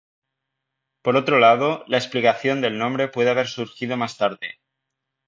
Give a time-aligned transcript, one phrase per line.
[1.03, 4.55] Por otro lado, la explicación del nombre puede haber surgido más tarde.